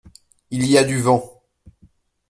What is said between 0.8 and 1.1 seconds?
du